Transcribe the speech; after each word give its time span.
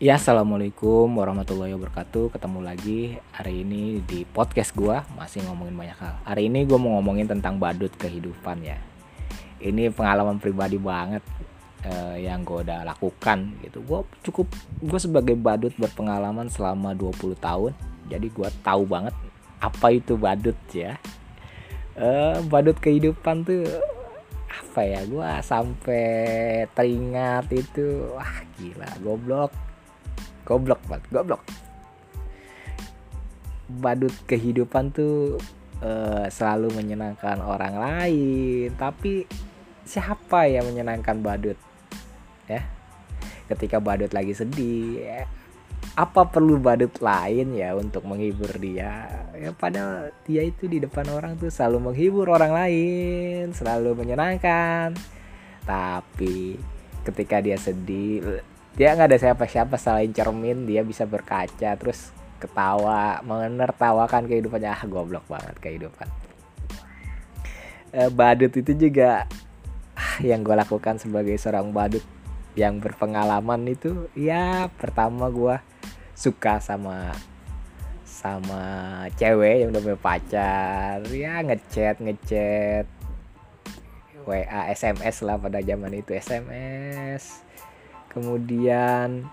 Ya, 0.00 0.16
assalamualaikum 0.16 1.12
warahmatullahi 1.12 1.76
wabarakatuh. 1.76 2.32
Ketemu 2.32 2.64
lagi 2.64 3.20
hari 3.36 3.68
ini 3.68 4.00
di 4.00 4.24
podcast 4.24 4.72
gua 4.72 5.04
masih 5.12 5.44
ngomongin 5.44 5.76
banyak 5.76 5.98
hal. 6.00 6.16
Hari 6.24 6.48
ini 6.48 6.64
gua 6.64 6.80
mau 6.80 6.96
ngomongin 6.96 7.28
tentang 7.28 7.60
badut 7.60 7.92
kehidupan 8.00 8.64
ya. 8.64 8.80
Ini 9.60 9.92
pengalaman 9.92 10.40
pribadi 10.40 10.80
banget 10.80 11.20
eh, 11.84 12.24
yang 12.24 12.48
gue 12.48 12.64
udah 12.64 12.80
lakukan 12.88 13.60
gitu. 13.60 13.84
Gue 13.84 14.00
cukup 14.24 14.48
gue 14.80 14.96
sebagai 14.96 15.36
badut 15.36 15.76
berpengalaman 15.76 16.48
selama 16.48 16.96
20 16.96 17.36
tahun. 17.36 17.76
Jadi 18.08 18.32
gua 18.32 18.48
tahu 18.64 18.88
banget 18.88 19.12
apa 19.60 19.86
itu 19.92 20.16
badut 20.16 20.56
ya. 20.72 20.96
Eh, 22.00 22.40
badut 22.48 22.80
kehidupan 22.80 23.44
tuh 23.44 23.68
apa 24.48 24.80
ya 24.80 25.04
gua 25.04 25.44
sampai 25.44 26.64
teringat 26.72 27.52
itu 27.52 28.16
wah 28.16 28.48
gila 28.56 28.88
goblok 29.04 29.52
goblok 30.44 30.80
banget 30.88 31.04
goblok. 31.12 31.42
Badut 33.70 34.14
kehidupan 34.26 34.90
tuh 34.90 35.38
eh, 35.80 36.26
selalu 36.28 36.74
menyenangkan 36.74 37.38
orang 37.40 37.74
lain. 37.78 38.74
Tapi 38.74 39.24
siapa 39.86 40.46
yang 40.46 40.66
menyenangkan 40.68 41.18
badut? 41.22 41.58
Ya? 42.50 42.66
Ketika 43.50 43.82
badut 43.82 44.14
lagi 44.14 44.34
sedih 44.34 45.02
ya, 45.02 45.22
apa 45.98 46.22
perlu 46.30 46.62
badut 46.62 46.94
lain 47.02 47.54
ya 47.58 47.74
untuk 47.74 48.06
menghibur 48.06 48.50
dia? 48.62 49.10
Ya 49.34 49.50
padahal 49.50 50.14
dia 50.22 50.46
itu 50.46 50.70
di 50.70 50.78
depan 50.78 51.06
orang 51.10 51.34
tuh 51.34 51.50
selalu 51.50 51.90
menghibur 51.90 52.30
orang 52.30 52.54
lain 52.54 53.50
selalu 53.50 53.98
menyenangkan. 53.98 54.94
Tapi 55.66 56.58
ketika 57.02 57.42
dia 57.42 57.58
sedih 57.58 58.42
dia 58.78 58.94
nggak 58.94 59.08
ada 59.10 59.18
siapa-siapa 59.18 59.74
selain 59.74 60.14
cermin 60.14 60.66
dia 60.66 60.86
bisa 60.86 61.02
berkaca 61.04 61.74
terus 61.74 62.14
ketawa 62.40 63.20
menertawakan 63.20 64.24
kehidupannya. 64.24 64.70
Ah 64.72 64.82
goblok 64.88 65.28
banget 65.28 65.56
kehidupan. 65.60 66.08
Eh, 67.90 68.08
badut 68.08 68.54
itu 68.54 68.72
juga 68.72 69.28
ah, 69.98 70.16
yang 70.22 70.40
gue 70.40 70.56
lakukan 70.56 70.96
sebagai 70.96 71.36
seorang 71.36 71.74
badut 71.74 72.02
yang 72.58 72.82
berpengalaman 72.82 73.62
itu 73.70 74.10
ya 74.16 74.66
pertama 74.74 75.30
gue 75.30 75.54
suka 76.16 76.58
sama 76.58 77.14
sama 78.06 78.62
cewek 79.20 79.66
yang 79.66 79.68
udah 79.74 79.82
punya 79.84 79.98
pacar. 80.00 80.96
Ya 81.12 81.44
ngechat 81.44 82.00
ngechat 82.00 82.86
WA 84.24 84.62
SMS 84.72 85.26
lah 85.26 85.36
pada 85.36 85.58
zaman 85.60 85.92
itu 85.92 86.14
SMS 86.14 87.49
kemudian 88.10 89.24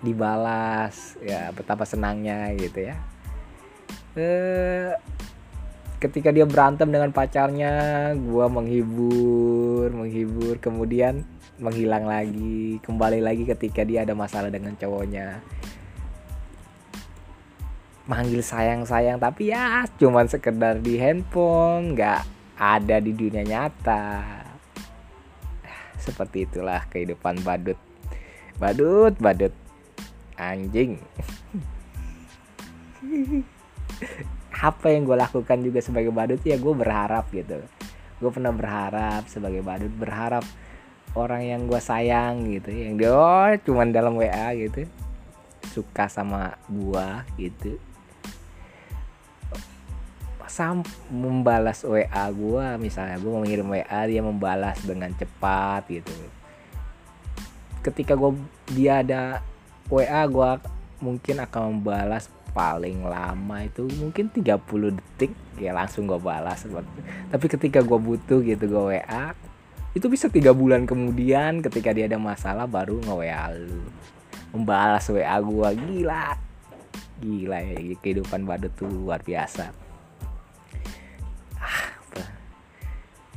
dibalas 0.00 1.20
ya 1.20 1.52
betapa 1.52 1.84
senangnya 1.84 2.50
gitu 2.56 2.88
ya. 2.88 2.96
Eh 4.16 4.90
ketika 6.00 6.32
dia 6.32 6.48
berantem 6.48 6.88
dengan 6.88 7.12
pacarnya 7.12 7.72
gua 8.16 8.48
menghibur 8.48 9.92
menghibur 9.92 10.56
kemudian 10.56 11.28
menghilang 11.60 12.08
lagi 12.08 12.80
kembali 12.80 13.20
lagi 13.20 13.44
ketika 13.44 13.84
dia 13.84 14.08
ada 14.08 14.16
masalah 14.16 14.48
dengan 14.48 14.72
cowoknya. 14.80 15.44
Manggil 18.08 18.40
sayang 18.42 18.88
sayang 18.88 19.20
tapi 19.20 19.52
ya 19.52 19.84
cuman 20.00 20.26
sekedar 20.26 20.80
di 20.80 20.96
handphone 20.96 21.94
nggak 21.94 22.24
ada 22.56 22.96
di 22.98 23.12
dunia 23.12 23.44
nyata 23.44 24.39
seperti 26.00 26.48
itulah 26.48 26.82
kehidupan 26.88 27.44
badut. 27.44 27.76
Badut 28.56 29.14
badut. 29.20 29.52
Anjing. 30.40 30.96
Apa 34.60 34.92
yang 34.92 35.04
gue 35.04 35.16
lakukan 35.16 35.60
juga 35.60 35.80
sebagai 35.84 36.12
badut 36.12 36.40
ya 36.42 36.56
gue 36.56 36.74
berharap 36.74 37.28
gitu. 37.30 37.60
Gue 38.20 38.30
pernah 38.32 38.52
berharap 38.52 39.28
sebagai 39.28 39.60
badut 39.60 39.92
berharap 39.94 40.44
orang 41.14 41.44
yang 41.44 41.60
gue 41.68 41.80
sayang 41.80 42.46
gitu 42.48 42.70
yang 42.70 42.94
dia 42.94 43.10
oh, 43.10 43.50
cuman 43.66 43.90
dalam 43.90 44.14
WA 44.14 44.54
gitu 44.54 44.86
suka 45.70 46.10
sama 46.10 46.58
gua 46.66 47.22
gitu 47.38 47.78
sam 50.50 50.82
membalas 51.08 51.86
WA 51.86 52.26
gua. 52.34 52.74
Misalnya 52.74 53.22
gua 53.22 53.38
mau 53.38 53.46
ngirim 53.46 53.70
WA 53.70 54.00
dia 54.10 54.18
membalas 54.18 54.82
dengan 54.82 55.14
cepat 55.14 55.86
gitu. 55.86 56.10
Ketika 57.86 58.18
gua 58.18 58.34
dia 58.66 59.06
ada 59.06 59.22
WA 59.86 60.22
gua 60.26 60.58
mungkin 60.98 61.38
akan 61.38 61.78
membalas 61.78 62.28
paling 62.50 63.06
lama 63.06 63.62
itu 63.62 63.86
mungkin 64.02 64.26
30 64.26 64.98
detik. 64.98 65.32
Ya 65.54 65.70
langsung 65.70 66.10
gue 66.10 66.18
balas. 66.18 66.66
Tapi 67.30 67.46
ketika 67.46 67.80
gue 67.80 67.94
butuh 67.94 68.42
gitu 68.42 68.66
gue 68.66 68.84
WA 68.98 69.32
itu 69.94 70.06
bisa 70.06 70.26
tiga 70.30 70.50
bulan 70.50 70.86
kemudian 70.86 71.62
ketika 71.62 71.94
dia 71.94 72.10
ada 72.10 72.18
masalah 72.18 72.66
baru 72.66 72.98
nge 73.06 73.14
WA 73.14 73.44
lu. 73.54 73.80
Membalas 74.50 75.06
WA 75.14 75.36
gue 75.38 75.68
gila. 75.78 76.34
Gila 77.22 77.58
ya 77.62 77.76
kehidupan 78.02 78.42
badut 78.44 78.74
tuh 78.74 78.90
luar 78.90 79.22
biasa 79.22 79.89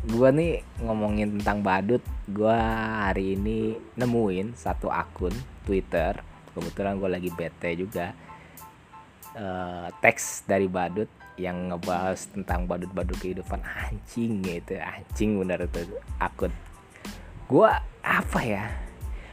gue 0.04 0.30
nih 0.36 0.54
ngomongin 0.84 1.40
tentang 1.40 1.64
badut. 1.64 2.04
Gue 2.28 2.52
hari 2.52 3.40
ini 3.40 3.76
nemuin 3.96 4.56
satu 4.56 4.92
akun 4.92 5.32
Twitter. 5.64 6.20
Kebetulan 6.52 7.00
gue 7.00 7.10
lagi 7.10 7.30
bete 7.32 7.72
juga. 7.80 8.12
Eh, 9.34 9.88
teks 10.04 10.46
dari 10.46 10.70
badut 10.70 11.10
yang 11.34 11.74
ngebahas 11.74 12.30
tentang 12.30 12.70
badut-badut 12.70 13.18
kehidupan. 13.18 13.64
Anjing 13.66 14.46
gitu 14.46 14.78
anjing 14.78 15.42
bener 15.42 15.66
tuh 15.72 15.88
akun. 16.22 16.54
Gua 17.50 17.82
apa 18.06 18.40
ya? 18.46 18.70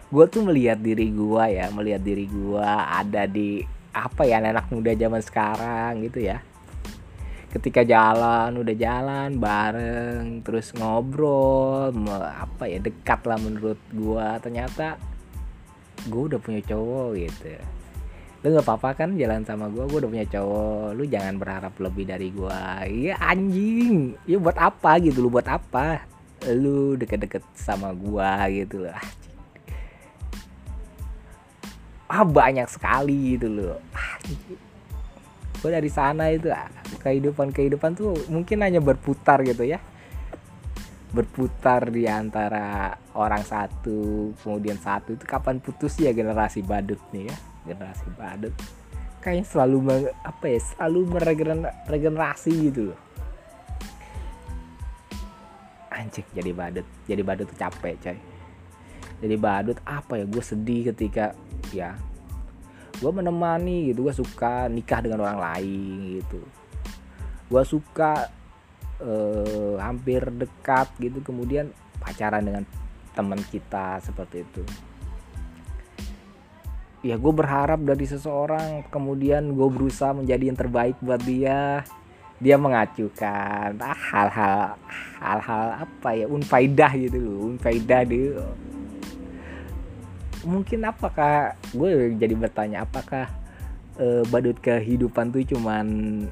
Gua 0.08 0.24
tuh 0.26 0.42
melihat 0.48 0.80
diri 0.80 1.12
gua 1.12 1.46
ya 1.52 1.68
melihat 1.70 2.02
diri 2.02 2.26
gua 2.26 2.88
ada 2.88 3.28
di 3.28 3.62
apa 3.90 4.22
ya 4.22 4.38
anak 4.38 4.70
muda 4.70 4.94
zaman 4.94 5.22
sekarang 5.22 6.06
gitu 6.06 6.22
ya 6.22 6.42
ketika 7.50 7.82
jalan 7.82 8.62
udah 8.62 8.74
jalan 8.78 9.42
bareng 9.42 10.46
terus 10.46 10.70
ngobrol 10.78 11.90
apa 12.14 12.70
ya 12.70 12.78
dekat 12.78 13.26
lah 13.26 13.38
menurut 13.42 13.78
gua. 13.90 14.38
Ternyata 14.38 14.94
gua 16.06 16.22
udah 16.30 16.40
punya 16.40 16.62
cowok 16.62 17.08
gitu. 17.18 17.58
Lu 18.40 18.46
nggak 18.56 18.64
apa-apa 18.64 19.04
kan 19.04 19.18
jalan 19.18 19.42
sama 19.44 19.66
gua 19.68 19.84
gua 19.90 20.06
udah 20.06 20.10
punya 20.14 20.26
cowok. 20.30 20.86
Lu 20.94 21.02
jangan 21.10 21.34
berharap 21.36 21.74
lebih 21.82 22.04
dari 22.06 22.30
gua. 22.30 22.86
Iya 22.86 23.18
anjing. 23.18 24.14
Ya 24.30 24.38
buat 24.38 24.56
apa 24.56 25.02
gitu 25.02 25.26
lu? 25.26 25.28
Buat 25.28 25.50
apa? 25.50 26.06
Lu 26.54 26.94
deket-deket 26.94 27.42
sama 27.58 27.90
gua 27.92 28.46
gitu 28.46 28.86
anjing. 28.86 29.28
ah 32.10 32.26
banyak 32.26 32.66
sekali 32.66 33.38
gitu 33.38 33.46
loh. 33.46 33.78
Anjing. 33.94 34.69
Gua 35.60 35.70
dari 35.76 35.92
sana 35.92 36.32
itu 36.32 36.48
ah, 36.48 36.68
kehidupan 37.04 37.52
kehidupan 37.52 37.92
tuh 37.92 38.16
mungkin 38.32 38.64
hanya 38.64 38.80
berputar 38.80 39.44
gitu 39.44 39.64
ya. 39.64 39.80
Berputar 41.10 41.90
di 41.90 42.06
antara 42.06 42.96
orang 43.18 43.44
satu 43.44 44.30
kemudian 44.40 44.78
satu 44.80 45.14
itu 45.14 45.24
kapan 45.28 45.60
putus 45.60 45.98
ya 46.00 46.14
generasi 46.16 46.64
badut 46.64 47.00
nih 47.12 47.28
ya 47.28 47.36
generasi 47.72 48.06
badut. 48.16 48.54
Kayaknya 49.20 49.44
selalu 49.44 49.76
apa 50.24 50.44
ya 50.48 50.60
selalu 50.64 51.00
meregenerasi 51.86 52.52
gitu 52.72 52.80
loh. 52.92 53.00
Anjing 55.92 56.24
jadi 56.32 56.50
badut 56.56 56.86
jadi 57.04 57.20
badut 57.20 57.48
capek 57.52 57.94
coy. 58.00 58.18
Jadi 59.20 59.36
badut 59.36 59.76
apa 59.84 60.16
ya 60.16 60.24
gue 60.24 60.40
sedih 60.40 60.88
ketika 60.94 61.36
ya 61.76 61.92
gue 63.00 63.10
menemani 63.10 63.90
gitu 63.90 64.04
gue 64.06 64.14
suka 64.14 64.68
nikah 64.68 65.00
dengan 65.00 65.24
orang 65.24 65.40
lain 65.40 66.20
gitu. 66.20 66.40
Gue 67.48 67.62
suka 67.64 68.28
eh, 69.00 69.74
hampir 69.80 70.28
dekat 70.28 70.92
gitu 71.00 71.24
kemudian 71.24 71.72
pacaran 71.98 72.44
dengan 72.44 72.64
teman 73.16 73.40
kita 73.48 74.04
seperti 74.04 74.44
itu. 74.44 74.62
Ya 77.00 77.16
gue 77.16 77.32
berharap 77.32 77.80
dari 77.80 78.04
seseorang 78.04 78.84
kemudian 78.92 79.56
gue 79.56 79.68
berusaha 79.72 80.12
menjadi 80.12 80.52
yang 80.52 80.58
terbaik 80.60 81.00
buat 81.00 81.24
dia. 81.24 81.82
Dia 82.40 82.56
mengacukan 82.56 83.76
ah, 83.84 84.00
hal-hal 84.12 84.80
hal-hal 85.20 85.64
apa 85.84 86.08
ya 86.16 86.24
unfaidah 86.24 86.92
gitu 86.96 87.20
loh 87.20 87.52
unfaidah 87.52 88.00
dia 88.08 88.40
mungkin 90.44 90.86
apakah 90.88 91.56
gue 91.72 92.16
jadi 92.16 92.34
bertanya 92.36 92.84
apakah 92.88 93.28
eh, 94.00 94.24
badut 94.28 94.56
kehidupan 94.60 95.32
tuh 95.34 95.44
cuman 95.44 95.86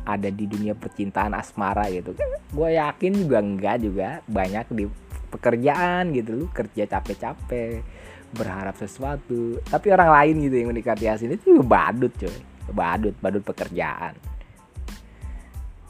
ada 0.09 0.29
di 0.33 0.49
dunia 0.49 0.73
percintaan 0.73 1.37
asmara 1.37 1.89
gitu? 1.93 2.17
Gue 2.53 2.79
yakin 2.81 3.13
juga 3.27 3.39
enggak 3.45 3.77
juga. 3.85 4.09
Banyak 4.25 4.67
di 4.73 4.85
pekerjaan 5.29 6.17
gitu. 6.17 6.45
Lu 6.45 6.47
kerja 6.49 6.89
capek-capek 6.89 7.85
berharap 8.33 8.77
sesuatu. 8.77 9.61
Tapi 9.69 9.87
orang 9.93 10.11
lain 10.13 10.35
gitu 10.49 10.55
yang 10.61 10.69
mendekati 10.73 11.09
Asin 11.09 11.33
itu 11.33 11.61
badut 11.65 12.13
coy 12.17 12.33
badut 12.73 13.17
badut 13.21 13.45
pekerjaan. 13.45 14.13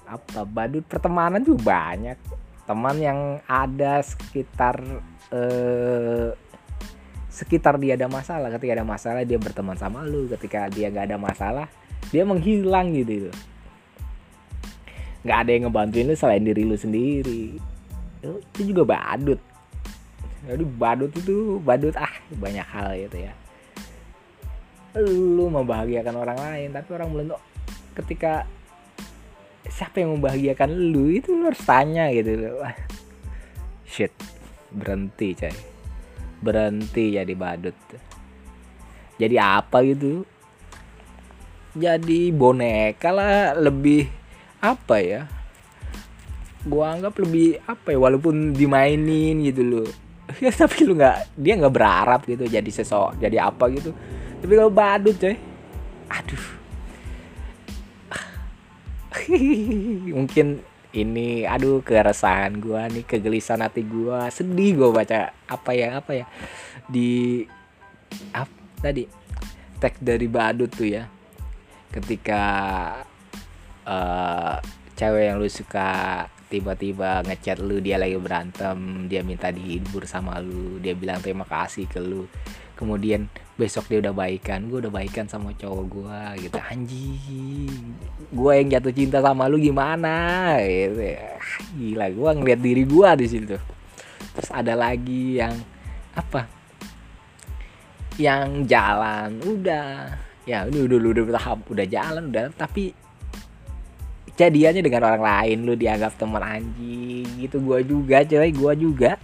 Apa 0.08 0.46
badut 0.46 0.86
pertemanan 0.86 1.42
juga 1.42 1.74
banyak. 1.74 2.18
Teman 2.68 2.96
yang 3.00 3.20
ada 3.48 4.04
sekitar 4.04 4.76
eh, 5.32 6.30
sekitar 7.38 7.78
dia 7.78 7.94
ada 7.94 8.10
masalah 8.10 8.50
ketika 8.50 8.82
ada 8.82 8.86
masalah 8.86 9.22
dia 9.22 9.38
berteman 9.38 9.78
sama 9.78 10.02
lu 10.02 10.26
ketika 10.26 10.66
dia 10.66 10.90
nggak 10.90 11.14
ada 11.14 11.18
masalah 11.22 11.66
dia 12.10 12.26
menghilang 12.26 12.90
gitu 12.90 13.30
nggak 15.22 15.38
ada 15.44 15.50
yang 15.50 15.62
ngebantuin 15.68 16.06
lu 16.08 16.14
selain 16.14 16.40
diri 16.40 16.62
lu 16.62 16.78
sendiri. 16.78 17.58
Itu 18.22 18.62
juga 18.62 18.96
badut. 18.96 19.40
Jadi 20.46 20.64
badut 20.64 21.12
itu 21.12 21.58
badut 21.60 21.94
ah 21.98 22.14
banyak 22.38 22.64
hal 22.64 22.94
gitu 22.96 23.28
ya. 23.28 23.32
Lu 25.04 25.50
membahagiakan 25.50 26.14
orang 26.16 26.38
lain 26.38 26.68
tapi 26.72 26.88
orang 26.94 27.08
belum 27.10 27.26
ketika 27.98 28.46
siapa 29.68 30.00
yang 30.00 30.16
membahagiakan 30.16 30.70
lu 30.94 31.12
itu 31.12 31.34
lu 31.34 31.50
harus 31.50 31.62
tanya 31.66 32.08
gitu. 32.14 32.38
Loh 32.38 32.62
shit 33.88 34.12
berhenti 34.68 35.32
coy 35.32 35.54
berhenti 36.38 37.14
jadi 37.18 37.34
badut. 37.34 37.74
Jadi 39.18 39.36
apa 39.36 39.82
gitu? 39.82 40.22
Jadi 41.74 42.30
boneka 42.30 43.10
lah 43.10 43.54
lebih 43.58 44.06
apa 44.62 44.96
ya? 45.02 45.22
Gua 46.66 46.94
anggap 46.94 47.18
lebih 47.22 47.58
apa 47.66 47.94
ya 47.94 47.98
walaupun 47.98 48.54
dimainin 48.54 49.42
gitu 49.46 49.62
loh. 49.62 49.88
Ya 50.44 50.52
tapi 50.52 50.84
lu 50.84 50.92
nggak 50.92 51.40
dia 51.40 51.56
nggak 51.56 51.72
berharap 51.72 52.20
gitu 52.28 52.44
jadi 52.44 52.68
sesok 52.68 53.16
jadi 53.16 53.48
apa 53.48 53.64
gitu. 53.72 53.96
Tapi 54.44 54.52
kalau 54.54 54.68
badut 54.68 55.16
coy. 55.16 55.34
Aduh. 56.12 56.44
Mungkin 60.20 60.60
ini 60.96 61.44
aduh 61.44 61.84
keresahan 61.84 62.56
gua 62.60 62.88
nih 62.88 63.04
kegelisahan 63.04 63.64
hati 63.64 63.84
gua. 63.84 64.32
Sedih 64.32 64.78
gua 64.78 64.90
baca 65.02 65.32
apa 65.48 65.70
ya 65.76 66.00
apa 66.00 66.12
ya 66.16 66.26
di 66.88 67.44
apa 68.32 68.56
tadi 68.80 69.04
teks 69.78 70.00
dari 70.00 70.26
badut 70.30 70.70
tuh 70.72 70.88
ya. 70.88 71.04
Ketika 71.88 72.42
uh, 73.88 74.56
cewek 74.96 75.24
yang 75.32 75.36
lu 75.40 75.48
suka 75.48 76.24
tiba-tiba 76.48 77.20
ngechat 77.28 77.60
lu 77.60 77.80
dia 77.84 78.00
lagi 78.00 78.16
berantem 78.16 79.04
dia 79.04 79.20
minta 79.20 79.52
dihibur 79.52 80.08
sama 80.08 80.40
lu 80.40 80.80
dia 80.80 80.96
bilang 80.96 81.20
terima 81.20 81.44
kasih 81.44 81.84
ke 81.84 82.00
lu. 82.00 82.24
Kemudian 82.78 83.28
besok 83.58 83.90
dia 83.90 83.98
udah 83.98 84.14
baikan 84.14 84.70
gue 84.70 84.78
udah 84.86 84.92
baikan 84.94 85.26
sama 85.26 85.50
cowok 85.58 85.84
gue 85.90 86.46
gitu. 86.46 86.56
Anjing 86.62 87.74
gue 88.30 88.52
yang 88.54 88.68
jatuh 88.70 88.94
cinta 88.94 89.18
sama 89.18 89.50
lu 89.50 89.58
gimana? 89.58 90.54
Gitu 90.62 91.18
gila 91.74 92.06
gue 92.14 92.30
ngeliat 92.38 92.60
diri 92.62 92.86
gue 92.86 93.10
di 93.18 93.26
situ. 93.26 93.58
Terus 94.38 94.50
ada 94.54 94.78
lagi 94.78 95.42
yang 95.42 95.58
apa? 96.14 96.46
Yang 98.14 98.70
jalan 98.70 99.42
udah. 99.42 100.14
Ya 100.46 100.64
udah 100.64 100.80
udah 100.86 100.98
udah 101.02 101.24
udah 101.26 101.42
udah 101.66 101.86
jalan 101.90 102.22
udah. 102.30 102.54
Tapi 102.54 102.94
jadiannya 104.38 104.86
dengan 104.86 105.02
orang 105.02 105.22
lain 105.26 105.58
lu 105.66 105.74
dianggap 105.74 106.14
teman 106.14 106.46
anjing 106.46 107.26
gitu. 107.42 107.58
Gue 107.58 107.82
juga 107.82 108.22
coy 108.22 108.54
gue 108.54 108.72
juga 108.78 109.18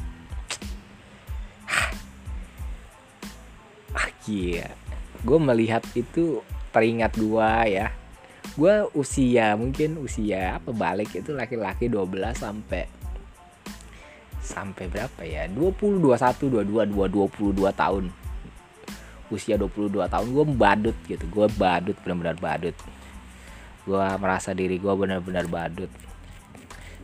Iya, 4.25 4.73
gue 5.21 5.37
melihat 5.37 5.85
itu 5.93 6.41
teringat 6.73 7.13
gue 7.21 7.51
ya. 7.69 7.93
Gue 8.57 8.89
usia 8.97 9.53
mungkin 9.53 10.01
usia 10.01 10.57
apa 10.57 10.73
balik 10.73 11.13
itu 11.13 11.37
laki-laki 11.37 11.93
12 11.93 12.33
sampai 12.33 12.89
sampai 14.41 14.85
berapa 14.89 15.21
ya? 15.29 15.45
20 15.53 16.01
21 16.01 16.41
22 16.65 16.97
22 16.97 17.53
22 17.53 17.69
tahun. 17.77 18.05
Usia 19.29 19.61
22 19.61 19.93
tahun 19.93 20.27
gue 20.33 20.47
badut 20.57 20.97
gitu. 21.05 21.25
Gue 21.29 21.45
badut 21.61 21.97
benar-benar 22.01 22.41
badut. 22.41 22.77
Gue 23.85 24.05
merasa 24.17 24.57
diri 24.57 24.81
gue 24.81 24.95
benar-benar 24.97 25.45
badut 25.53 25.93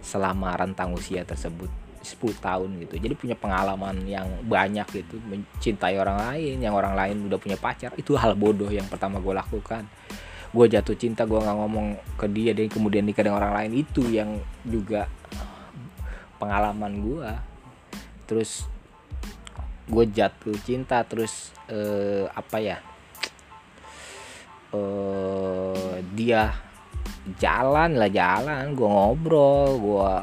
selama 0.00 0.56
rentang 0.56 0.96
usia 0.96 1.20
tersebut 1.28 1.68
10 2.00 2.16
tahun 2.40 2.70
gitu. 2.86 2.96
Jadi 2.96 3.14
punya 3.16 3.36
pengalaman 3.36 4.04
yang 4.08 4.26
banyak 4.48 4.88
gitu 4.92 5.20
mencintai 5.28 6.00
orang 6.00 6.16
lain 6.16 6.56
yang 6.60 6.72
orang 6.72 6.96
lain 6.96 7.28
udah 7.28 7.36
punya 7.36 7.60
pacar 7.60 7.92
itu 8.00 8.16
hal 8.16 8.32
bodoh 8.36 8.68
yang 8.72 8.88
pertama 8.88 9.20
gue 9.20 9.34
lakukan. 9.36 9.84
Gue 10.50 10.66
jatuh 10.66 10.98
cinta 10.98 11.28
gue 11.28 11.38
nggak 11.38 11.56
ngomong 11.56 11.86
ke 12.18 12.26
dia 12.26 12.56
dan 12.56 12.66
kemudian 12.66 13.06
nikah 13.06 13.22
dengan 13.22 13.38
orang 13.38 13.54
lain 13.54 13.72
itu 13.86 14.02
yang 14.10 14.40
juga 14.66 15.06
pengalaman 16.40 17.04
gue 17.04 17.30
terus 18.24 18.64
gue 19.90 20.04
jatuh 20.08 20.56
cinta 20.64 21.04
terus 21.04 21.52
eh, 21.68 22.24
apa 22.30 22.56
ya 22.62 22.78
eh, 24.72 25.94
dia 26.16 26.54
jalan 27.36 28.00
lah 28.00 28.08
jalan 28.08 28.72
gue 28.72 28.88
ngobrol 28.88 29.76
gue 29.76 30.14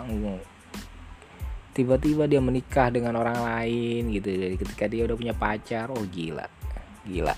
tiba-tiba 1.77 2.25
dia 2.25 2.41
menikah 2.41 2.89
dengan 2.89 3.13
orang 3.21 3.37
lain 3.37 4.09
gitu. 4.17 4.33
Jadi 4.33 4.55
ketika 4.57 4.89
dia 4.89 5.05
udah 5.05 5.13
punya 5.13 5.37
pacar 5.37 5.93
oh 5.93 6.01
gila. 6.09 6.49
Gila. 7.05 7.37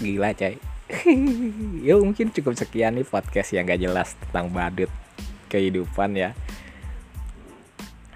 Gila 0.00 0.28
coy. 0.32 0.56
Ya 1.86 1.98
mungkin 2.00 2.32
cukup 2.32 2.56
sekian 2.56 2.96
nih 2.96 3.04
podcast 3.04 3.52
yang 3.52 3.68
gak 3.68 3.82
jelas 3.84 4.16
tentang 4.16 4.48
badut 4.48 4.88
kehidupan 5.52 6.16
ya. 6.16 6.32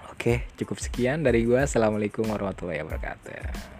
Oke 0.08 0.48
cukup 0.56 0.80
sekian 0.80 1.20
dari 1.20 1.44
gua. 1.44 1.68
Assalamualaikum 1.68 2.24
warahmatullahi 2.24 2.80
wabarakatuh 2.80 3.79